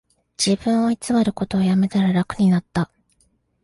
[0.35, 2.89] 自分を偽ることをやめたら楽になった